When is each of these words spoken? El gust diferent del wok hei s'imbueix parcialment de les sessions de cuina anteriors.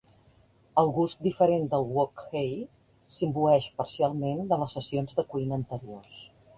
El 0.81 0.87
gust 0.95 1.21
diferent 1.25 1.67
del 1.75 1.85
wok 1.99 2.25
hei 2.39 2.49
s'imbueix 3.19 3.71
parcialment 3.83 4.45
de 4.53 4.63
les 4.65 4.77
sessions 4.81 5.19
de 5.23 5.31
cuina 5.35 5.59
anteriors. 5.65 6.25